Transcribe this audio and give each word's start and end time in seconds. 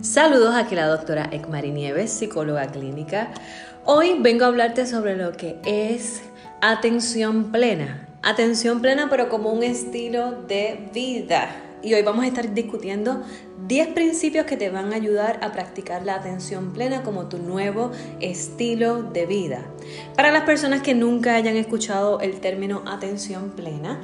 Saludos, 0.00 0.54
aquí 0.56 0.74
la 0.74 0.86
doctora 0.86 1.28
Ekmari 1.30 1.70
Nieves, 1.70 2.10
psicóloga 2.10 2.66
clínica. 2.66 3.28
Hoy 3.84 4.16
vengo 4.18 4.44
a 4.44 4.48
hablarte 4.48 4.86
sobre 4.86 5.16
lo 5.16 5.32
que 5.32 5.58
es 5.64 6.22
atención 6.60 7.52
plena. 7.52 8.08
Atención 8.22 8.80
plena, 8.80 9.08
pero 9.10 9.28
como 9.28 9.52
un 9.52 9.62
estilo 9.62 10.32
de 10.32 10.88
vida. 10.92 11.54
Y 11.82 11.94
hoy 11.94 12.02
vamos 12.02 12.24
a 12.24 12.28
estar 12.28 12.52
discutiendo 12.54 13.22
10 13.68 13.88
principios 13.88 14.46
que 14.46 14.56
te 14.56 14.70
van 14.70 14.92
a 14.92 14.96
ayudar 14.96 15.38
a 15.42 15.52
practicar 15.52 16.04
la 16.04 16.14
atención 16.14 16.72
plena 16.72 17.02
como 17.02 17.28
tu 17.28 17.38
nuevo 17.38 17.92
estilo 18.20 19.02
de 19.02 19.26
vida. 19.26 19.62
Para 20.16 20.32
las 20.32 20.44
personas 20.44 20.82
que 20.82 20.94
nunca 20.94 21.34
hayan 21.34 21.56
escuchado 21.56 22.20
el 22.20 22.40
término 22.40 22.82
atención 22.86 23.50
plena, 23.50 24.00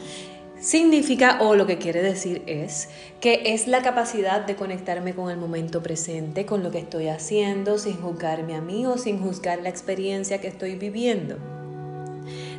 Significa 0.61 1.39
o 1.41 1.55
lo 1.55 1.67
que 1.67 1.79
quiere 1.79 2.03
decir 2.03 2.43
es 2.47 2.89
que 3.21 3.55
es 3.55 3.69
la 3.69 3.83
capacidad 3.83 4.45
de 4.45 4.57
conectarme 4.57 5.15
con 5.15 5.31
el 5.31 5.37
momento 5.37 5.83
presente, 5.85 6.47
con 6.47 6.65
lo 6.65 6.73
que 6.73 6.79
estoy 6.79 7.07
haciendo, 7.07 7.79
sin 7.79 8.01
juzgarme 8.01 8.57
a 8.57 8.61
mí 8.61 8.85
o 8.85 8.99
sin 8.99 9.21
juzgar 9.21 9.61
la 9.63 9.69
experiencia 9.69 10.41
que 10.41 10.49
estoy 10.49 10.75
viviendo. 10.75 11.37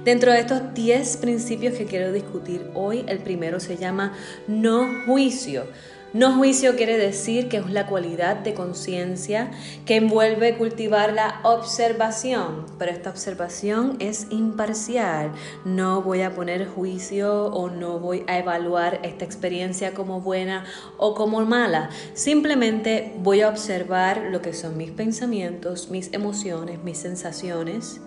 Dentro 0.05 0.31
de 0.31 0.39
estos 0.39 0.73
10 0.73 1.17
principios 1.17 1.73
que 1.75 1.85
quiero 1.85 2.13
discutir 2.13 2.71
hoy, 2.73 3.03
el 3.07 3.19
primero 3.19 3.59
se 3.59 3.75
llama 3.75 4.17
no 4.47 5.03
juicio. 5.05 5.65
No 6.11 6.33
juicio 6.33 6.75
quiere 6.75 6.97
decir 6.97 7.49
que 7.49 7.57
es 7.57 7.69
la 7.69 7.85
cualidad 7.85 8.37
de 8.37 8.55
conciencia 8.55 9.51
que 9.85 9.97
envuelve 9.97 10.57
cultivar 10.57 11.13
la 11.13 11.39
observación, 11.43 12.65
pero 12.79 12.91
esta 12.91 13.11
observación 13.11 13.95
es 13.99 14.25
imparcial. 14.31 15.31
No 15.65 16.01
voy 16.01 16.21
a 16.23 16.33
poner 16.33 16.67
juicio 16.67 17.45
o 17.45 17.69
no 17.69 17.99
voy 17.99 18.23
a 18.25 18.39
evaluar 18.39 19.01
esta 19.03 19.23
experiencia 19.23 19.93
como 19.93 20.19
buena 20.19 20.65
o 20.97 21.13
como 21.13 21.45
mala. 21.45 21.91
Simplemente 22.15 23.13
voy 23.19 23.41
a 23.41 23.49
observar 23.49 24.29
lo 24.31 24.41
que 24.41 24.53
son 24.53 24.77
mis 24.77 24.89
pensamientos, 24.89 25.91
mis 25.91 26.11
emociones, 26.11 26.83
mis 26.83 26.97
sensaciones 26.97 28.01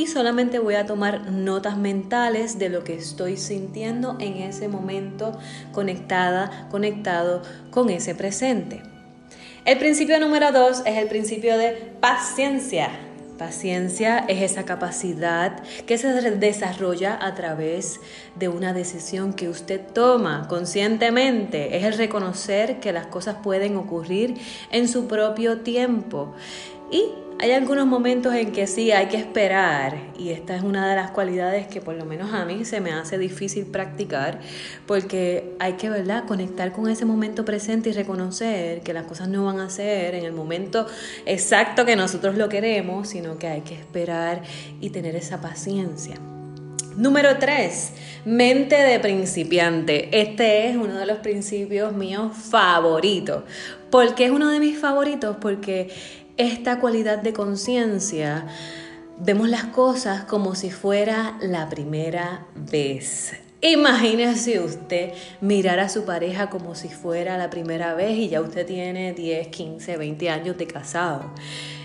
y 0.00 0.06
solamente 0.06 0.58
voy 0.58 0.76
a 0.76 0.86
tomar 0.86 1.30
notas 1.30 1.76
mentales 1.76 2.58
de 2.58 2.70
lo 2.70 2.84
que 2.84 2.94
estoy 2.94 3.36
sintiendo 3.36 4.16
en 4.18 4.38
ese 4.38 4.66
momento 4.66 5.38
conectada, 5.72 6.68
conectado 6.70 7.42
con 7.70 7.90
ese 7.90 8.14
presente. 8.14 8.82
El 9.66 9.76
principio 9.76 10.18
número 10.18 10.52
dos 10.52 10.80
es 10.86 10.96
el 10.96 11.06
principio 11.08 11.58
de 11.58 11.72
paciencia. 12.00 12.88
Paciencia 13.36 14.24
es 14.26 14.40
esa 14.40 14.64
capacidad 14.64 15.62
que 15.86 15.98
se 15.98 16.08
desarrolla 16.30 17.18
a 17.20 17.34
través 17.34 18.00
de 18.36 18.48
una 18.48 18.72
decisión 18.72 19.34
que 19.34 19.50
usted 19.50 19.82
toma 19.92 20.46
conscientemente. 20.48 21.76
Es 21.76 21.84
el 21.84 21.92
reconocer 21.98 22.80
que 22.80 22.94
las 22.94 23.06
cosas 23.08 23.36
pueden 23.42 23.76
ocurrir 23.76 24.36
en 24.72 24.88
su 24.88 25.06
propio 25.06 25.58
tiempo. 25.58 26.34
Y 26.90 27.04
hay 27.40 27.52
algunos 27.52 27.86
momentos 27.86 28.34
en 28.34 28.52
que 28.52 28.66
sí 28.66 28.92
hay 28.92 29.06
que 29.06 29.16
esperar 29.16 29.96
y 30.18 30.28
esta 30.28 30.54
es 30.54 30.62
una 30.62 30.86
de 30.90 30.94
las 30.94 31.10
cualidades 31.10 31.66
que 31.68 31.80
por 31.80 31.94
lo 31.94 32.04
menos 32.04 32.34
a 32.34 32.44
mí 32.44 32.66
se 32.66 32.82
me 32.82 32.92
hace 32.92 33.16
difícil 33.16 33.64
practicar 33.64 34.40
porque 34.86 35.54
hay 35.58 35.74
que 35.74 35.88
¿verdad? 35.88 36.24
conectar 36.26 36.70
con 36.72 36.90
ese 36.90 37.06
momento 37.06 37.46
presente 37.46 37.88
y 37.88 37.92
reconocer 37.94 38.82
que 38.82 38.92
las 38.92 39.04
cosas 39.04 39.28
no 39.28 39.46
van 39.46 39.58
a 39.58 39.70
ser 39.70 40.16
en 40.16 40.26
el 40.26 40.32
momento 40.32 40.86
exacto 41.24 41.86
que 41.86 41.96
nosotros 41.96 42.36
lo 42.36 42.50
queremos, 42.50 43.08
sino 43.08 43.38
que 43.38 43.46
hay 43.46 43.62
que 43.62 43.74
esperar 43.74 44.42
y 44.82 44.90
tener 44.90 45.16
esa 45.16 45.40
paciencia. 45.40 46.16
Número 46.96 47.38
3, 47.38 47.92
mente 48.26 48.76
de 48.76 49.00
principiante. 49.00 50.20
Este 50.20 50.68
es 50.68 50.76
uno 50.76 50.98
de 50.98 51.06
los 51.06 51.18
principios 51.18 51.94
míos 51.94 52.36
favoritos. 52.36 53.44
¿Por 53.90 54.14
qué 54.14 54.26
es 54.26 54.30
uno 54.30 54.50
de 54.50 54.60
mis 54.60 54.78
favoritos? 54.78 55.36
Porque 55.40 55.88
esta 56.40 56.80
cualidad 56.80 57.18
de 57.18 57.34
conciencia, 57.34 58.46
vemos 59.18 59.50
las 59.50 59.64
cosas 59.64 60.24
como 60.24 60.54
si 60.54 60.70
fuera 60.70 61.36
la 61.42 61.68
primera 61.68 62.46
vez. 62.54 63.34
Imagínese 63.60 64.58
usted 64.58 65.12
mirar 65.42 65.80
a 65.80 65.90
su 65.90 66.06
pareja 66.06 66.48
como 66.48 66.74
si 66.74 66.88
fuera 66.88 67.36
la 67.36 67.50
primera 67.50 67.92
vez 67.92 68.16
y 68.16 68.30
ya 68.30 68.40
usted 68.40 68.66
tiene 68.66 69.12
10, 69.12 69.48
15, 69.48 69.98
20 69.98 70.30
años 70.30 70.56
de 70.56 70.66
casado. 70.66 71.30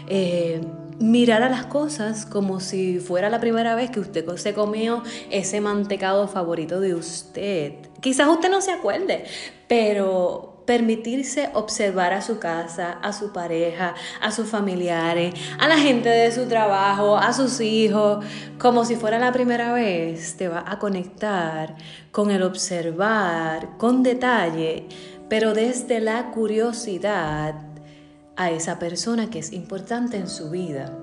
Eh, 0.08 0.62
mirar 1.00 1.44
a 1.44 1.50
las 1.50 1.66
cosas 1.66 2.26
como 2.26 2.62
si 2.62 3.00
fuera 3.00 3.30
la 3.30 3.42
primera 3.42 3.76
vez 3.76 3.92
que 3.92 4.00
usted 4.00 4.26
se 4.38 4.54
comió 4.54 5.04
ese 5.30 5.60
mantecado 5.60 6.30
favorito 6.30 6.80
de 6.80 6.96
usted. 6.96 7.74
Quizás 8.00 8.30
usted 8.30 8.50
no 8.50 8.62
se 8.62 8.72
acuerde, 8.72 9.26
pero 9.68 10.55
permitirse 10.66 11.50
observar 11.54 12.14
a 12.14 12.22
su 12.22 12.40
casa, 12.40 12.94
a 13.02 13.14
su 13.14 13.32
pareja, 13.32 13.96
a 14.22 14.32
sus 14.32 14.50
familiares, 14.50 15.34
a 15.60 15.68
la 15.68 15.78
gente 15.78 16.10
de 16.10 16.32
su 16.32 16.48
trabajo, 16.48 17.18
a 17.18 17.34
sus 17.34 17.62
hijos, 17.62 18.26
como 18.58 18.86
si 18.86 18.96
fuera 18.96 19.20
la 19.20 19.32
primera 19.32 19.74
vez, 19.74 20.38
te 20.38 20.48
va 20.48 20.64
a 20.68 20.80
conectar 20.80 21.76
con 22.12 22.32
el 22.32 22.44
observar 22.44 23.78
con 23.78 24.04
detalle, 24.04 24.88
pero 25.30 25.54
desde 25.54 26.00
la 26.00 26.32
curiosidad 26.32 27.56
a 28.36 28.52
esa 28.52 28.80
persona 28.80 29.30
que 29.30 29.40
es 29.40 29.54
importante 29.54 30.18
en 30.18 30.28
su 30.28 30.50
vida. 30.50 30.98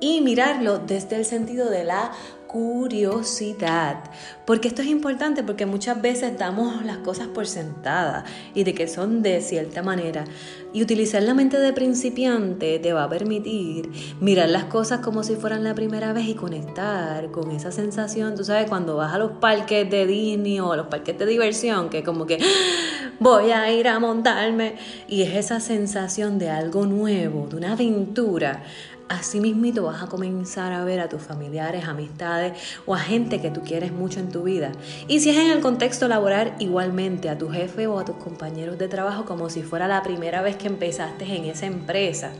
Y 0.00 0.22
mirarlo 0.22 0.78
desde 0.78 1.16
el 1.16 1.26
sentido 1.26 1.68
de 1.68 1.84
la 1.84 2.12
curiosidad. 2.50 4.02
Porque 4.44 4.66
esto 4.66 4.82
es 4.82 4.88
importante 4.88 5.44
porque 5.44 5.66
muchas 5.66 6.02
veces 6.02 6.36
damos 6.36 6.84
las 6.84 6.98
cosas 6.98 7.28
por 7.28 7.46
sentadas 7.46 8.24
y 8.54 8.64
de 8.64 8.74
que 8.74 8.88
son 8.88 9.22
de 9.22 9.40
cierta 9.40 9.84
manera. 9.84 10.24
Y 10.72 10.82
utilizar 10.82 11.22
la 11.22 11.32
mente 11.32 11.60
de 11.60 11.72
principiante 11.72 12.80
te 12.80 12.92
va 12.92 13.04
a 13.04 13.08
permitir 13.08 13.90
mirar 14.20 14.48
las 14.48 14.64
cosas 14.64 14.98
como 14.98 15.22
si 15.22 15.36
fueran 15.36 15.62
la 15.62 15.76
primera 15.76 16.12
vez 16.12 16.26
y 16.26 16.34
conectar 16.34 17.30
con 17.30 17.52
esa 17.52 17.70
sensación. 17.70 18.34
Tú 18.34 18.42
sabes, 18.42 18.68
cuando 18.68 18.96
vas 18.96 19.14
a 19.14 19.18
los 19.18 19.32
parques 19.32 19.88
de 19.88 20.06
Disney 20.06 20.58
o 20.58 20.74
los 20.74 20.88
parques 20.88 21.16
de 21.16 21.26
diversión, 21.26 21.88
que 21.88 22.02
como 22.02 22.26
que 22.26 22.38
¡Ah! 22.40 23.12
voy 23.20 23.52
a 23.52 23.72
ir 23.72 23.86
a 23.86 24.00
montarme. 24.00 24.74
Y 25.06 25.22
es 25.22 25.36
esa 25.36 25.60
sensación 25.60 26.40
de 26.40 26.50
algo 26.50 26.84
nuevo, 26.86 27.46
de 27.46 27.56
una 27.56 27.72
aventura 27.74 28.64
así 29.10 29.40
mismito 29.40 29.82
vas 29.82 30.02
a 30.02 30.06
comenzar 30.06 30.72
a 30.72 30.84
ver 30.84 31.00
a 31.00 31.08
tus 31.08 31.20
familiares, 31.20 31.84
amistades 31.84 32.56
o 32.86 32.94
a 32.94 33.00
gente 33.00 33.40
que 33.40 33.50
tú 33.50 33.62
quieres 33.62 33.92
mucho 33.92 34.20
en 34.20 34.30
tu 34.30 34.44
vida. 34.44 34.70
Y 35.08 35.18
si 35.18 35.30
es 35.30 35.36
en 35.36 35.50
el 35.50 35.60
contexto 35.60 36.06
laboral, 36.06 36.54
igualmente 36.60 37.28
a 37.28 37.36
tu 37.36 37.50
jefe 37.50 37.88
o 37.88 37.98
a 37.98 38.04
tus 38.04 38.16
compañeros 38.16 38.78
de 38.78 38.86
trabajo 38.86 39.24
como 39.24 39.50
si 39.50 39.62
fuera 39.62 39.88
la 39.88 40.04
primera 40.04 40.42
vez 40.42 40.56
que 40.56 40.68
empezaste 40.68 41.24
en 41.24 41.46
esa 41.46 41.66
empresa. 41.66 42.30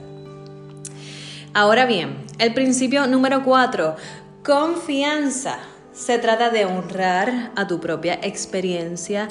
Ahora 1.52 1.86
bien, 1.86 2.24
el 2.38 2.54
principio 2.54 3.08
número 3.08 3.42
cuatro, 3.42 3.96
confianza. 4.44 5.58
Se 5.92 6.18
trata 6.18 6.50
de 6.50 6.66
honrar 6.66 7.50
a 7.56 7.66
tu 7.66 7.80
propia 7.80 8.14
experiencia 8.22 9.28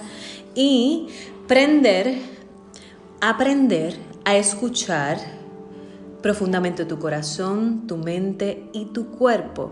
y 0.56 1.08
aprender, 1.46 2.20
aprender 3.22 3.98
a 4.26 4.36
escuchar 4.36 5.39
profundamente 6.22 6.86
tu 6.86 7.00
corazón, 7.00 7.88
tu 7.88 7.98
mente 7.98 8.70
y 8.74 8.86
tu 8.86 9.12
cuerpo. 9.12 9.72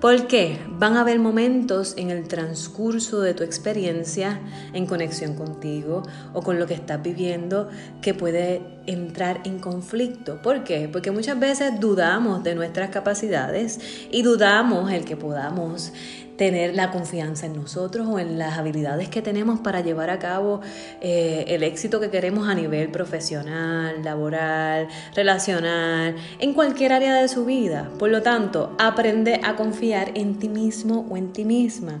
Porque 0.00 0.58
van 0.68 0.96
a 0.96 1.00
haber 1.00 1.18
momentos 1.18 1.94
en 1.96 2.10
el 2.10 2.28
transcurso 2.28 3.22
de 3.22 3.32
tu 3.32 3.42
experiencia 3.42 4.40
en 4.74 4.86
conexión 4.86 5.34
contigo 5.34 6.02
o 6.34 6.42
con 6.42 6.58
lo 6.58 6.66
que 6.66 6.74
estás 6.74 7.02
viviendo 7.02 7.70
que 8.02 8.12
puede 8.12 8.60
entrar 8.86 9.40
en 9.44 9.58
conflicto. 9.58 10.42
¿Por 10.42 10.64
qué? 10.64 10.88
Porque 10.92 11.10
muchas 11.10 11.40
veces 11.40 11.80
dudamos 11.80 12.44
de 12.44 12.54
nuestras 12.54 12.90
capacidades 12.90 13.80
y 14.10 14.20
dudamos 14.20 14.92
el 14.92 15.06
que 15.06 15.16
podamos 15.16 15.92
tener 16.36 16.74
la 16.74 16.90
confianza 16.90 17.46
en 17.46 17.54
nosotros 17.54 18.06
o 18.08 18.18
en 18.18 18.38
las 18.38 18.58
habilidades 18.58 19.08
que 19.08 19.22
tenemos 19.22 19.60
para 19.60 19.80
llevar 19.80 20.10
a 20.10 20.18
cabo 20.18 20.60
eh, 21.00 21.44
el 21.48 21.62
éxito 21.62 22.00
que 22.00 22.10
queremos 22.10 22.48
a 22.48 22.54
nivel 22.54 22.90
profesional, 22.90 24.02
laboral, 24.02 24.88
relacional, 25.14 26.16
en 26.38 26.54
cualquier 26.54 26.92
área 26.92 27.14
de 27.14 27.28
su 27.28 27.44
vida. 27.44 27.90
Por 27.98 28.10
lo 28.10 28.22
tanto, 28.22 28.74
aprende 28.78 29.40
a 29.42 29.56
confiar 29.56 30.12
en 30.14 30.38
ti 30.38 30.48
mismo 30.48 31.06
o 31.10 31.16
en 31.16 31.32
ti 31.32 31.44
misma 31.44 32.00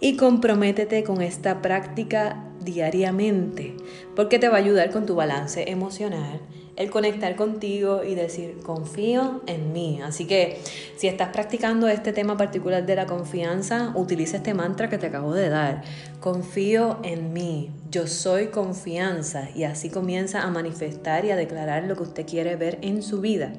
y 0.00 0.16
comprométete 0.16 1.04
con 1.04 1.22
esta 1.22 1.62
práctica 1.62 2.44
diariamente, 2.60 3.76
porque 4.16 4.38
te 4.38 4.48
va 4.48 4.56
a 4.56 4.60
ayudar 4.60 4.90
con 4.90 5.06
tu 5.06 5.14
balance 5.14 5.70
emocional, 5.70 6.40
el 6.76 6.90
conectar 6.90 7.36
contigo 7.36 8.02
y 8.02 8.14
decir, 8.14 8.58
confío 8.62 9.42
en 9.46 9.72
mí. 9.72 10.00
Así 10.02 10.26
que 10.26 10.60
si 10.96 11.06
estás 11.06 11.28
practicando 11.28 11.88
este 11.88 12.12
tema 12.12 12.36
particular 12.36 12.86
de 12.86 12.96
la 12.96 13.06
confianza, 13.06 13.92
utiliza 13.94 14.38
este 14.38 14.54
mantra 14.54 14.88
que 14.88 14.98
te 14.98 15.06
acabo 15.06 15.34
de 15.34 15.48
dar. 15.48 15.82
Confío 16.20 16.98
en 17.02 17.32
mí, 17.32 17.70
yo 17.90 18.06
soy 18.06 18.46
confianza 18.46 19.48
y 19.54 19.64
así 19.64 19.90
comienza 19.90 20.42
a 20.42 20.50
manifestar 20.50 21.24
y 21.24 21.30
a 21.30 21.36
declarar 21.36 21.84
lo 21.84 21.96
que 21.96 22.02
usted 22.04 22.26
quiere 22.26 22.56
ver 22.56 22.78
en 22.82 23.02
su 23.02 23.20
vida. 23.20 23.52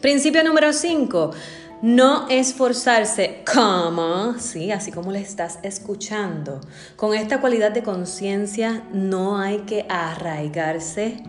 Principio 0.00 0.42
número 0.44 0.72
5. 0.72 1.30
no 1.82 2.28
esforzarse 2.28 3.42
como, 3.52 4.38
sí, 4.38 4.72
así 4.72 4.90
como 4.90 5.12
le 5.12 5.20
estás 5.20 5.58
escuchando. 5.62 6.60
Con 6.96 7.14
esta 7.14 7.40
cualidad 7.40 7.72
de 7.72 7.82
conciencia 7.82 8.84
no 8.92 9.38
hay 9.38 9.58
que 9.60 9.84
arraigarse 9.88 11.22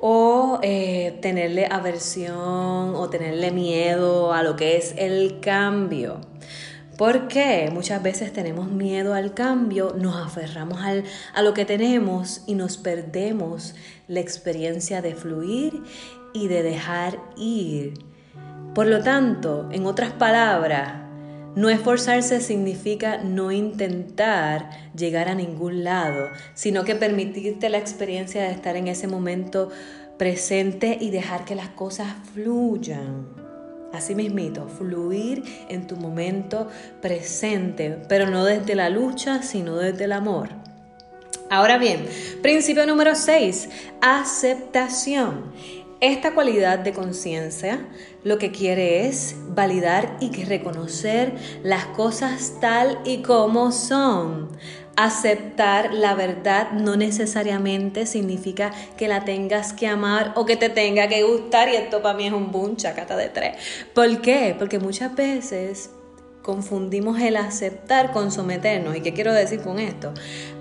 o 0.00 0.58
eh, 0.62 1.18
tenerle 1.20 1.66
aversión 1.70 2.94
o 2.94 3.08
tenerle 3.10 3.50
miedo 3.50 4.32
a 4.32 4.42
lo 4.42 4.56
que 4.56 4.76
es 4.76 4.94
el 4.96 5.40
cambio. 5.40 6.20
Porque 6.96 7.70
muchas 7.72 8.02
veces 8.02 8.32
tenemos 8.32 8.70
miedo 8.70 9.14
al 9.14 9.32
cambio, 9.32 9.94
nos 9.96 10.16
aferramos 10.16 10.80
a 11.34 11.42
lo 11.42 11.54
que 11.54 11.64
tenemos 11.64 12.42
y 12.46 12.54
nos 12.54 12.76
perdemos 12.76 13.74
la 14.06 14.20
experiencia 14.20 15.00
de 15.00 15.14
fluir 15.14 15.82
y 16.34 16.48
de 16.48 16.62
dejar 16.62 17.18
ir. 17.36 17.94
Por 18.74 18.86
lo 18.86 19.02
tanto, 19.02 19.68
en 19.72 19.86
otras 19.86 20.12
palabras, 20.12 20.99
no 21.56 21.68
esforzarse 21.68 22.40
significa 22.40 23.18
no 23.18 23.50
intentar 23.50 24.70
llegar 24.94 25.28
a 25.28 25.34
ningún 25.34 25.82
lado, 25.82 26.28
sino 26.54 26.84
que 26.84 26.94
permitirte 26.94 27.68
la 27.68 27.78
experiencia 27.78 28.42
de 28.42 28.52
estar 28.52 28.76
en 28.76 28.88
ese 28.88 29.08
momento 29.08 29.70
presente 30.16 30.98
y 31.00 31.10
dejar 31.10 31.44
que 31.44 31.54
las 31.54 31.70
cosas 31.70 32.14
fluyan. 32.34 33.26
Así 33.92 34.14
mismito, 34.14 34.68
fluir 34.68 35.42
en 35.68 35.88
tu 35.88 35.96
momento 35.96 36.68
presente, 37.00 37.98
pero 38.08 38.30
no 38.30 38.44
desde 38.44 38.76
la 38.76 38.88
lucha, 38.88 39.42
sino 39.42 39.76
desde 39.76 40.04
el 40.04 40.12
amor. 40.12 40.50
Ahora 41.52 41.78
bien, 41.78 42.06
principio 42.42 42.86
número 42.86 43.16
6, 43.16 43.68
aceptación. 44.00 45.52
Esta 46.00 46.32
cualidad 46.32 46.78
de 46.78 46.94
conciencia 46.94 47.86
lo 48.24 48.38
que 48.38 48.50
quiere 48.50 49.06
es 49.06 49.36
validar 49.48 50.16
y 50.20 50.30
reconocer 50.44 51.34
las 51.62 51.84
cosas 51.86 52.54
tal 52.58 52.98
y 53.04 53.18
como 53.18 53.70
son. 53.70 54.48
Aceptar 54.96 55.92
la 55.92 56.14
verdad 56.14 56.72
no 56.72 56.96
necesariamente 56.96 58.06
significa 58.06 58.70
que 58.96 59.08
la 59.08 59.26
tengas 59.26 59.74
que 59.74 59.88
amar 59.88 60.32
o 60.36 60.46
que 60.46 60.56
te 60.56 60.70
tenga 60.70 61.06
que 61.06 61.22
gustar 61.22 61.68
y 61.68 61.76
esto 61.76 62.00
para 62.00 62.16
mí 62.16 62.26
es 62.26 62.32
un 62.32 62.50
boom 62.50 62.76
chacata 62.76 63.14
de 63.18 63.28
tres. 63.28 63.56
¿Por 63.94 64.22
qué? 64.22 64.56
Porque 64.58 64.78
muchas 64.78 65.14
veces 65.14 65.90
confundimos 66.42 67.20
el 67.20 67.36
aceptar 67.36 68.12
con 68.12 68.32
someternos. 68.32 68.96
¿Y 68.96 69.02
qué 69.02 69.12
quiero 69.12 69.34
decir 69.34 69.60
con 69.60 69.78
esto? 69.78 70.14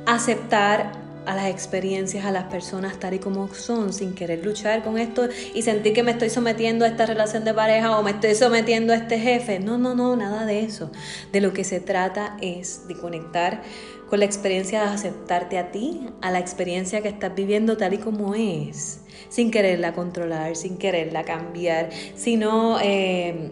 Aceptar 0.05 1.08
a 1.29 1.35
las 1.35 1.45
experiencias, 1.45 2.25
a 2.25 2.31
las 2.31 2.45
personas 2.45 2.99
tal 2.99 3.13
y 3.13 3.19
como 3.19 3.53
son, 3.53 3.93
sin 3.93 4.15
querer 4.15 4.43
luchar 4.43 4.83
con 4.83 4.97
esto 4.97 5.29
y 5.53 5.61
sentir 5.61 5.93
que 5.93 6.01
me 6.01 6.09
estoy 6.09 6.31
sometiendo 6.31 6.85
a 6.85 6.87
esta 6.87 7.05
relación 7.05 7.45
de 7.45 7.53
pareja 7.53 7.99
o 7.99 8.01
me 8.01 8.09
estoy 8.11 8.33
sometiendo 8.33 8.93
a 8.93 8.95
este 8.95 9.19
jefe. 9.19 9.59
No, 9.59 9.77
no, 9.77 9.93
no, 9.93 10.15
nada 10.15 10.47
de 10.47 10.61
eso. 10.61 10.89
De 11.31 11.39
lo 11.39 11.53
que 11.53 11.63
se 11.63 11.79
trata 11.81 12.35
es 12.41 12.87
de 12.87 12.95
conectar 12.95 13.61
con 14.09 14.17
la 14.17 14.25
experiencia 14.25 14.81
de 14.81 14.87
aceptarte 14.89 15.59
a 15.59 15.69
ti, 15.71 16.07
a 16.21 16.31
la 16.31 16.39
experiencia 16.39 17.01
que 17.01 17.09
estás 17.09 17.35
viviendo 17.35 17.77
tal 17.77 17.93
y 17.93 17.99
como 17.99 18.33
es, 18.33 19.01
sin 19.29 19.51
quererla 19.51 19.93
controlar, 19.93 20.55
sin 20.55 20.77
quererla 20.77 21.25
cambiar, 21.25 21.91
sino 22.15 22.79
eh, 22.81 23.51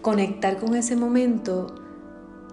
conectar 0.00 0.56
con 0.56 0.74
ese 0.74 0.96
momento 0.96 1.74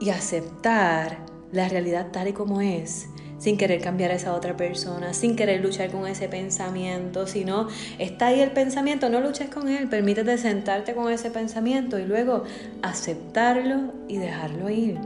y 0.01 0.09
aceptar 0.09 1.19
la 1.53 1.69
realidad 1.69 2.11
tal 2.11 2.27
y 2.27 2.33
como 2.33 2.59
es 2.59 3.07
sin 3.39 3.57
querer 3.57 3.81
cambiar 3.81 4.11
a 4.11 4.15
esa 4.15 4.35
otra 4.35 4.55
persona, 4.55 5.13
sin 5.13 5.35
querer 5.35 5.61
luchar 5.61 5.89
con 5.89 6.05
ese 6.05 6.27
pensamiento, 6.29 7.25
sino 7.25 7.67
está 7.97 8.27
ahí 8.27 8.41
el 8.41 8.51
pensamiento, 8.51 9.09
no 9.09 9.21
luches 9.21 9.49
con 9.49 9.69
él, 9.69 9.87
permítete 9.87 10.37
sentarte 10.37 10.93
con 10.93 11.11
ese 11.11 11.31
pensamiento 11.31 11.97
y 11.97 12.05
luego 12.05 12.43
aceptarlo 12.83 13.93
y 14.07 14.17
dejarlo 14.17 14.69
ir. 14.69 14.99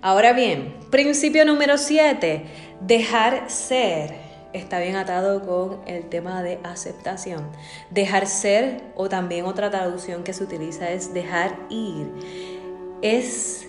Ahora 0.00 0.32
bien, 0.32 0.74
principio 0.90 1.44
número 1.44 1.76
7, 1.76 2.44
dejar 2.80 3.50
ser. 3.50 4.28
Está 4.54 4.78
bien 4.78 4.96
atado 4.96 5.42
con 5.44 5.80
el 5.86 6.08
tema 6.08 6.42
de 6.42 6.58
aceptación. 6.62 7.50
Dejar 7.90 8.26
ser, 8.26 8.80
o 8.94 9.10
también 9.10 9.44
otra 9.44 9.70
traducción 9.70 10.24
que 10.24 10.32
se 10.32 10.42
utiliza 10.42 10.90
es 10.90 11.12
dejar 11.12 11.54
ir. 11.68 12.10
Es 13.02 13.68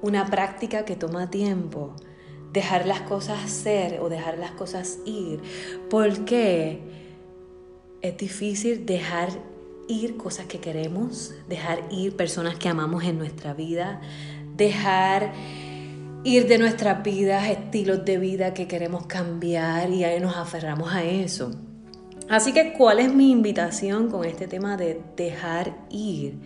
una 0.00 0.24
práctica 0.26 0.84
que 0.84 0.96
toma 0.96 1.28
tiempo 1.28 1.94
dejar 2.56 2.86
las 2.86 3.02
cosas 3.02 3.50
ser 3.50 4.00
o 4.00 4.08
dejar 4.08 4.38
las 4.38 4.52
cosas 4.52 4.98
ir, 5.04 5.42
porque 5.90 6.80
es 8.00 8.16
difícil 8.16 8.86
dejar 8.86 9.28
ir 9.88 10.16
cosas 10.16 10.46
que 10.46 10.58
queremos, 10.58 11.34
dejar 11.50 11.80
ir 11.90 12.16
personas 12.16 12.56
que 12.56 12.70
amamos 12.70 13.04
en 13.04 13.18
nuestra 13.18 13.52
vida, 13.52 14.00
dejar 14.56 15.34
ir 16.24 16.48
de 16.48 16.56
nuestras 16.56 17.02
vidas 17.02 17.46
estilos 17.46 18.06
de 18.06 18.16
vida 18.16 18.54
que 18.54 18.66
queremos 18.66 19.06
cambiar 19.06 19.90
y 19.90 20.04
ahí 20.04 20.18
nos 20.18 20.34
aferramos 20.38 20.90
a 20.94 21.04
eso. 21.04 21.50
Así 22.28 22.52
que, 22.52 22.72
¿cuál 22.72 22.98
es 22.98 23.14
mi 23.14 23.30
invitación 23.30 24.10
con 24.10 24.24
este 24.24 24.48
tema 24.48 24.76
de 24.76 25.00
dejar 25.16 25.76
ir? 25.90 26.40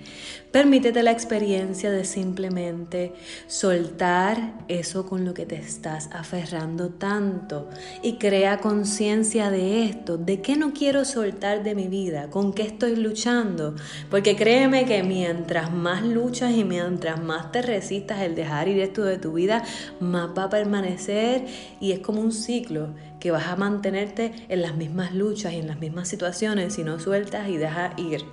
Permítete 0.53 1.03
la 1.03 1.11
experiencia 1.11 1.91
de 1.91 2.05
simplemente 2.05 3.15
soltar 3.47 4.59
eso 4.69 5.07
con 5.07 5.25
lo 5.25 5.33
que 5.33 5.47
te 5.47 5.55
estás 5.55 6.11
aferrando 6.13 6.91
tanto 6.91 7.71
y 8.03 8.15
crea 8.15 8.59
conciencia 8.59 9.51
de 9.51 9.85
esto, 9.85 10.19
de 10.19 10.43
qué 10.43 10.57
no 10.57 10.73
quiero 10.75 11.07
soltar 11.07 11.63
de 11.63 11.75
mi 11.75 11.89
vida, 11.89 12.29
con 12.29 12.53
qué 12.53 12.63
estoy 12.63 12.97
luchando, 12.97 13.75
porque 14.11 14.37
créeme 14.37 14.85
que 14.85 15.03
mientras 15.03 15.73
más 15.73 16.03
luchas 16.03 16.53
y 16.53 16.65
mientras 16.65 17.23
más 17.23 17.53
te 17.53 17.63
resistas 17.63 18.21
el 18.21 18.35
dejar 18.35 18.69
ir 18.69 18.81
esto 18.81 19.05
de 19.05 19.17
tu 19.17 19.33
vida, 19.33 19.65
más 19.99 20.31
va 20.37 20.45
a 20.45 20.51
permanecer 20.51 21.47
y 21.81 21.93
es 21.93 22.01
como 22.01 22.21
un 22.21 22.33
ciclo 22.33 22.89
que 23.21 23.31
vas 23.31 23.47
a 23.47 23.57
mantenerte 23.57 24.33
en 24.49 24.63
las 24.63 24.75
mismas 24.75 25.15
luchas 25.15 25.53
y 25.53 25.59
en 25.59 25.69
las 25.69 25.79
mismas 25.79 26.09
situaciones 26.09 26.75
si 26.75 26.83
no 26.83 26.99
sueltas 26.99 27.49
y 27.49 27.57
dejas 27.57 27.93
ir. 27.99 28.25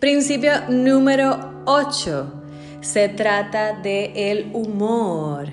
Principio 0.00 0.52
número 0.68 1.62
8. 1.66 2.32
Se 2.80 3.10
trata 3.10 3.74
de 3.74 4.30
el 4.30 4.50
humor. 4.54 5.48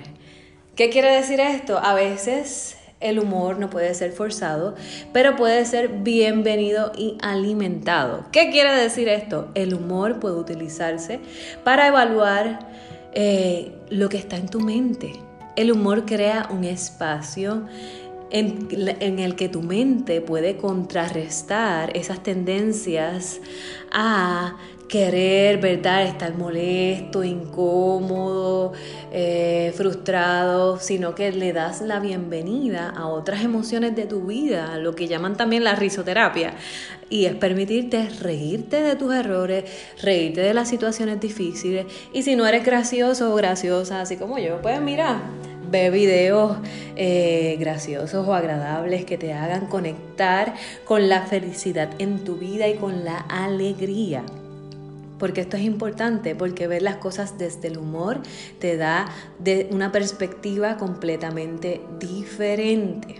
¿Qué 0.74 0.88
quiere 0.88 1.14
decir 1.14 1.38
esto? 1.38 1.78
A 1.78 1.92
veces 1.92 2.78
el 3.00 3.18
humor 3.18 3.58
no 3.58 3.70
puede 3.70 3.94
ser 3.94 4.12
forzado, 4.12 4.74
pero 5.12 5.36
puede 5.36 5.64
ser 5.66 5.88
bienvenido 5.88 6.92
y 6.96 7.18
alimentado. 7.20 8.24
¿Qué 8.32 8.50
quiere 8.50 8.74
decir 8.74 9.08
esto? 9.08 9.50
El 9.54 9.74
humor 9.74 10.18
puede 10.18 10.36
utilizarse 10.36 11.20
para 11.62 11.88
evaluar 11.88 12.58
eh, 13.12 13.72
lo 13.90 14.08
que 14.08 14.16
está 14.16 14.36
en 14.36 14.48
tu 14.48 14.60
mente. 14.60 15.12
El 15.56 15.72
humor 15.72 16.06
crea 16.06 16.48
un 16.50 16.64
espacio 16.64 17.64
en, 18.30 19.18
el 19.18 19.36
que 19.36 19.48
tu 19.48 19.62
mente 19.62 20.20
puede 20.20 20.56
contrarrestar 20.56 21.96
esas 21.96 22.22
tendencias 22.22 23.40
a 23.90 24.56
querer, 24.88 25.58
¿verdad? 25.58 26.04
Estar 26.04 26.34
molesto, 26.34 27.22
incómodo, 27.22 28.72
eh, 29.12 29.72
frustrado, 29.76 30.80
sino 30.80 31.14
que 31.14 31.30
le 31.30 31.52
das 31.52 31.82
la 31.82 32.00
bienvenida 32.00 32.88
a 32.88 33.06
otras 33.06 33.44
emociones 33.44 33.94
de 33.94 34.06
tu 34.06 34.22
vida, 34.22 34.78
lo 34.78 34.94
que 34.94 35.06
llaman 35.06 35.36
también 35.36 35.62
la 35.62 35.74
risoterapia. 35.74 36.54
Y 37.10 37.26
es 37.26 37.34
permitirte 37.34 38.08
reírte 38.20 38.82
de 38.82 38.96
tus 38.96 39.14
errores, 39.14 39.64
reírte 40.02 40.40
de 40.40 40.54
las 40.54 40.68
situaciones 40.68 41.20
difíciles. 41.20 41.86
Y 42.12 42.22
si 42.22 42.34
no 42.34 42.46
eres 42.46 42.64
gracioso 42.64 43.32
o 43.32 43.36
graciosa, 43.36 44.00
así 44.00 44.16
como 44.16 44.38
yo, 44.38 44.60
pues 44.62 44.80
mira, 44.80 45.20
Ve 45.70 45.90
videos 45.90 46.56
eh, 46.96 47.56
graciosos 47.58 48.26
o 48.26 48.34
agradables 48.34 49.04
que 49.04 49.18
te 49.18 49.32
hagan 49.32 49.66
conectar 49.66 50.54
con 50.84 51.08
la 51.08 51.22
felicidad 51.22 51.90
en 51.98 52.24
tu 52.24 52.36
vida 52.36 52.68
y 52.68 52.74
con 52.74 53.04
la 53.04 53.18
alegría. 53.18 54.22
Porque 55.18 55.40
esto 55.40 55.56
es 55.56 55.64
importante, 55.64 56.34
porque 56.34 56.68
ver 56.68 56.82
las 56.82 56.96
cosas 56.96 57.38
desde 57.38 57.68
el 57.68 57.78
humor 57.78 58.20
te 58.60 58.76
da 58.76 59.06
de 59.38 59.68
una 59.70 59.90
perspectiva 59.92 60.76
completamente 60.76 61.80
diferente. 61.98 63.16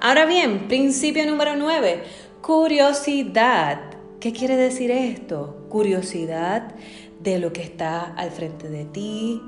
Ahora 0.00 0.24
bien, 0.24 0.68
principio 0.68 1.26
número 1.26 1.56
9, 1.56 2.02
curiosidad. 2.40 3.80
¿Qué 4.20 4.32
quiere 4.32 4.56
decir 4.56 4.90
esto? 4.90 5.66
Curiosidad 5.68 6.74
de 7.20 7.38
lo 7.38 7.52
que 7.52 7.62
está 7.62 8.12
al 8.14 8.30
frente 8.30 8.68
de 8.68 8.84
ti 8.84 9.42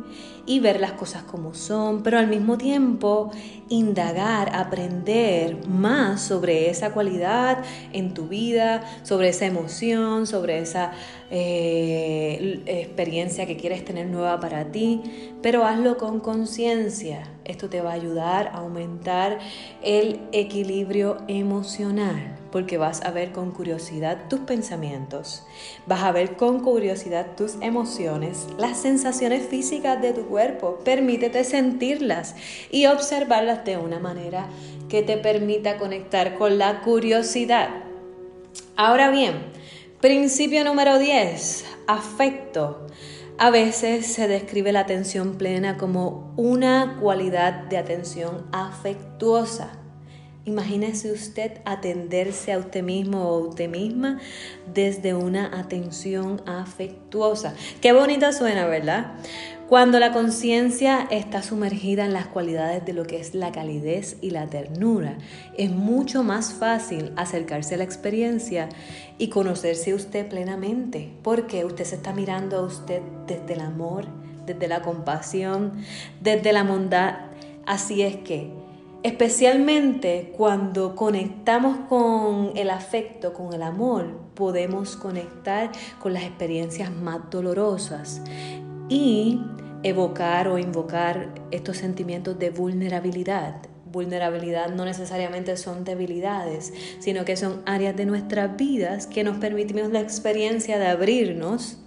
y 0.47 0.61
ver 0.61 0.81
las 0.81 0.93
cosas 0.93 1.25
como 1.25 1.55
son, 1.55 2.03
pero 2.03 2.19
al 2.19 2.27
mismo 2.27 2.57
tiempo 2.57 3.31
indagar, 3.69 4.55
aprender 4.55 5.67
más 5.69 6.23
sobre 6.23 6.71
esa 6.71 6.93
cualidad 6.93 7.63
en 7.93 8.15
tu 8.15 8.29
vida, 8.29 8.83
sobre 9.03 9.29
esa 9.29 9.45
emoción, 9.45 10.27
sobre 10.27 10.59
esa 10.61 10.93
eh, 11.31 12.63
experiencia 12.67 13.47
que 13.47 13.59
quieres 13.59 13.85
tener 13.85 14.07
nueva 14.07 14.41
para 14.41 14.73
ti, 14.73 15.03
pero 15.43 15.67
hazlo 15.67 15.99
con 15.99 16.21
conciencia. 16.21 17.25
Esto 17.45 17.69
te 17.69 17.83
va 17.83 17.91
a 17.91 17.95
ayudar 17.95 18.49
a 18.49 18.59
aumentar 18.59 19.39
el 19.83 20.21
equilibrio 20.33 21.19
emocional. 21.29 22.38
Porque 22.51 22.79
vas 22.79 23.03
a 23.03 23.11
ver 23.11 23.33
con 23.33 23.51
curiosidad 23.51 24.29
tus 24.29 24.41
pensamientos, 24.41 25.45
vas 25.87 26.03
a 26.03 26.13
ver 26.13 26.37
con 26.37 26.61
curiosidad 26.61 27.37
tus 27.37 27.57
emociones, 27.61 28.47
las 28.59 28.79
sensaciones 28.79 29.47
físicas 29.47 30.01
de 30.01 30.13
tu 30.13 30.27
cuerpo. 30.27 30.79
Permítete 30.85 31.45
sentirlas 31.45 32.35
y 32.71 32.87
observarlas 32.87 33.65
de 33.65 33.77
una 33.77 33.99
manera 33.99 34.49
que 34.89 35.03
te 35.03 35.17
permita 35.17 35.79
conectar 35.79 36.35
con 36.35 36.59
la 36.59 36.81
curiosidad. 36.81 37.69
Ahora 38.77 39.11
bien, 39.11 39.35
principio 40.01 40.65
número 40.65 40.99
10, 40.99 41.65
afecto. 41.87 42.87
A 43.41 43.51
veces 43.51 44.07
se 44.07 44.27
describe 44.27 44.73
la 44.73 44.81
atención 44.81 45.37
plena 45.37 45.77
como 45.77 46.33
una 46.37 46.97
cualidad 47.01 47.53
de 47.69 47.79
atención 47.79 48.47
afectuosa. 48.51 49.78
Imagínese 50.49 51.13
usted 51.13 51.61
atenderse 51.67 52.55
a 52.55 52.59
usted 52.59 52.83
mismo 52.83 53.23
o 53.23 53.37
a 53.37 53.49
usted 53.49 53.69
misma 53.69 54.19
desde 54.73 55.13
una 55.13 55.59
atención 55.59 56.41
afectuosa. 56.47 57.53
Qué 57.83 57.93
bonita 57.93 58.33
suena, 58.33 58.67
¿verdad? 58.67 59.13
Cuando 59.69 60.01
la 60.01 60.11
conciencia 60.11 61.07
está 61.11 61.43
sumergida 61.43 62.07
en 62.07 62.15
las 62.15 62.29
cualidades 62.29 62.83
de 62.87 62.95
lo 62.95 63.05
que 63.05 63.21
es 63.21 63.35
la 63.35 63.53
calidez 63.53 64.17
y 64.23 64.31
la 64.31 64.47
ternura, 64.47 65.19
es 65.59 65.71
mucho 65.71 66.23
más 66.23 66.55
fácil 66.55 67.13
acercarse 67.17 67.75
a 67.75 67.79
la 67.79 67.85
experiencia 67.85 68.71
y 69.19 69.29
conocerse 69.29 69.93
usted 69.93 70.27
plenamente, 70.29 71.13
porque 71.23 71.67
usted 71.67 71.85
se 71.85 71.97
está 71.97 72.15
mirando 72.15 72.57
a 72.57 72.63
usted 72.63 73.03
desde 73.27 73.53
el 73.53 73.61
amor, 73.61 74.07
desde 74.47 74.67
la 74.67 74.81
compasión, 74.81 75.75
desde 76.23 76.55
la 76.55 76.63
bondad. 76.63 77.17
Así 77.67 78.01
es 78.01 78.17
que, 78.17 78.51
especialmente 79.03 80.33
cuando 80.37 80.95
conectamos 80.97 81.79
con 81.89 82.53
el 82.57 82.71
afecto, 82.71 83.33
con 83.33 83.53
el 83.53 83.63
amor, 83.63 84.19
podemos 84.35 84.97
conectar 84.97 85.71
con 86.01 86.13
las 86.13 86.25
experiencias 86.25 86.91
más 86.91 87.31
dolorosas 87.31 88.23
y 88.89 89.41
evocar 89.83 90.49
o 90.49 90.59
invocar 90.59 91.29
estos 91.51 91.77
sentimientos 91.77 92.39
de 92.39 92.51
vulnerabilidad. 92.51 93.57
Vulnerabilidad 93.91 94.69
no 94.75 94.85
necesariamente 94.85 95.57
son 95.57 95.85
debilidades, 95.85 96.73
sino 96.99 97.25
que 97.25 97.37
son 97.37 97.63
áreas 97.65 97.97
de 97.97 98.05
nuestras 98.05 98.57
vidas 98.57 99.07
que 99.07 99.25
nos 99.25 99.39
permitimos 99.39 99.91
la 99.91 100.01
experiencia 100.01 100.79
de 100.79 100.89
abrirnos 100.89 101.79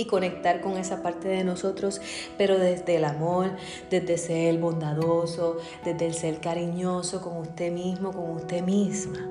y 0.00 0.06
conectar 0.06 0.62
con 0.62 0.78
esa 0.78 1.02
parte 1.02 1.28
de 1.28 1.44
nosotros, 1.44 2.00
pero 2.38 2.58
desde 2.58 2.96
el 2.96 3.04
amor, 3.04 3.50
desde 3.90 4.16
ser 4.16 4.58
bondadoso, 4.58 5.58
desde 5.84 6.06
el 6.06 6.14
ser 6.14 6.40
cariñoso 6.40 7.20
con 7.20 7.36
usted 7.36 7.70
mismo, 7.70 8.12
con 8.12 8.30
usted 8.30 8.62
misma. 8.62 9.28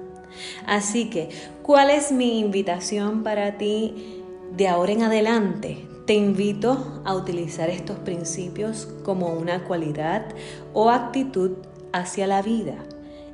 Así 0.68 1.10
que, 1.10 1.30
¿cuál 1.64 1.90
es 1.90 2.12
mi 2.12 2.40
invitación 2.40 3.24
para 3.24 3.58
ti 3.58 4.22
de 4.56 4.68
ahora 4.68 4.92
en 4.92 5.02
adelante? 5.02 5.88
Te 6.06 6.14
invito 6.14 7.02
a 7.04 7.16
utilizar 7.16 7.70
estos 7.70 7.98
principios 7.98 8.88
como 9.04 9.34
una 9.34 9.64
cualidad 9.66 10.26
o 10.74 10.92
actitud 10.92 11.58
hacia 11.94 12.28
la 12.28 12.44
vida 12.44 12.76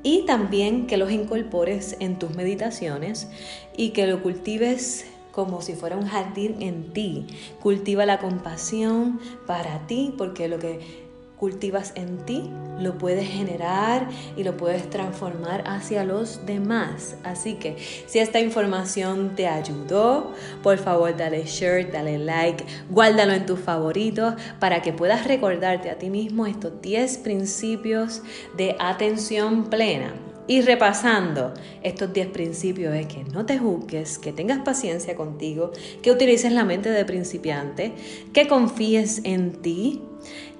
y 0.04 0.26
también 0.26 0.88
que 0.88 0.98
los 0.98 1.12
incorpores 1.12 1.98
en 2.00 2.18
tus 2.18 2.36
meditaciones 2.36 3.28
y 3.76 3.90
que 3.90 4.08
lo 4.08 4.22
cultives 4.22 5.06
como 5.36 5.62
si 5.62 5.76
fuera 5.76 5.98
un 5.98 6.08
jardín 6.08 6.62
en 6.62 6.94
ti. 6.94 7.28
Cultiva 7.62 8.06
la 8.06 8.20
compasión 8.20 9.20
para 9.46 9.86
ti 9.86 10.14
porque 10.18 10.48
lo 10.48 10.60
que 10.60 11.06
cultivas 11.38 11.92
en 11.96 12.18
ti, 12.26 12.50
lo 12.80 12.98
puedes 12.98 13.28
generar 13.28 14.08
y 14.38 14.44
lo 14.44 14.56
puedes 14.56 14.90
transformar 14.90 15.64
hacia 15.68 16.06
los 16.06 16.46
demás. 16.46 17.18
Así 17.24 17.56
que 17.56 17.76
si 18.08 18.20
esta 18.20 18.40
información 18.40 19.36
te 19.36 19.48
ayudó, 19.48 20.32
por 20.64 20.78
favor 20.78 21.16
dale 21.16 21.44
share, 21.46 21.92
dale 21.92 22.18
like, 22.18 22.66
guárdalo 22.90 23.34
en 23.34 23.46
tus 23.46 23.60
favoritos 23.60 24.36
para 24.60 24.82
que 24.82 24.94
puedas 24.94 25.28
recordarte 25.28 25.90
a 25.90 25.98
ti 25.98 26.10
mismo 26.10 26.46
estos 26.46 26.82
10 26.82 27.18
principios 27.20 28.22
de 28.56 28.76
atención 28.80 29.66
plena. 29.70 30.14
Y 30.48 30.62
repasando 30.62 31.54
estos 31.82 32.14
10 32.14 32.28
principios 32.28 32.94
es 32.94 33.08
que 33.08 33.24
no 33.24 33.46
te 33.46 33.58
juzgues, 33.58 34.20
que 34.20 34.32
tengas 34.32 34.60
paciencia 34.60 35.16
contigo, 35.16 35.72
que 36.04 36.12
utilices 36.12 36.52
la 36.52 36.64
mente 36.64 36.90
de 36.90 37.04
principiante, 37.04 37.94
que 38.32 38.48
confíes 38.48 39.22
en 39.24 39.54
ti, 39.62 40.04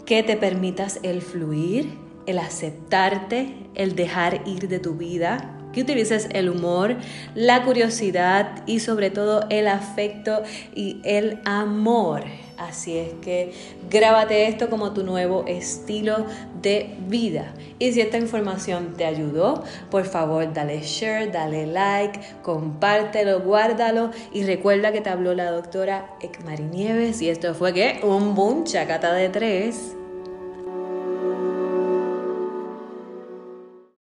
que 0.06 0.24
te 0.24 0.38
permitas 0.38 1.00
el 1.04 1.22
fluir, 1.22 1.90
el 2.26 2.40
aceptarte, 2.40 3.54
el 3.76 3.96
dejar 3.96 4.42
ir 4.48 4.68
de 4.68 4.80
tu 4.80 4.96
vida, 4.96 5.56
que 5.76 5.82
utilices 5.82 6.30
el 6.32 6.50
humor, 6.50 6.96
la 7.36 7.64
curiosidad 7.64 8.64
y 8.66 8.80
sobre 8.80 9.10
todo 9.10 9.46
el 9.50 9.68
afecto 9.68 10.42
y 10.74 11.02
el 11.04 11.40
amor. 11.44 12.24
Así 12.58 12.98
es 12.98 13.12
que 13.22 13.52
grábate 13.90 14.48
esto 14.48 14.70
como 14.70 14.94
tu 14.94 15.04
nuevo 15.04 15.44
estilo 15.46 16.26
de 16.62 16.96
vida. 17.10 17.54
Y 17.80 17.92
si 17.92 18.00
esta 18.00 18.18
información 18.18 18.94
te 18.96 19.04
ayudó, 19.04 19.66
por 19.92 20.06
favor 20.06 20.54
dale 20.54 20.82
share, 20.82 21.30
dale 21.30 21.68
like, 21.68 22.18
compártelo, 22.42 23.42
guárdalo 23.42 24.12
y 24.32 24.44
recuerda 24.44 24.94
que 24.94 25.02
te 25.02 25.10
habló 25.10 25.34
la 25.34 25.52
doctora 25.52 26.16
Ekmari 26.22 26.64
Nieves 26.64 27.22
y 27.22 27.30
esto 27.30 27.54
fue 27.54 27.74
que 27.74 28.00
un 28.04 28.34
boom 28.36 28.64
chacata 28.64 29.12
de 29.12 29.28
tres. 29.28 29.96